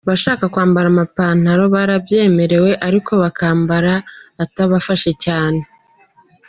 [0.05, 3.93] Abashaka kwambara amapantaro barabyemerewe ariko bakambara
[4.43, 5.61] atabafashe cyane.